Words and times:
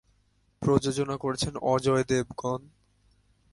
প্রযোজনা 0.61 1.15
করেছেন 1.17 1.53
অজয় 1.63 2.03
দেবগন। 2.03 2.61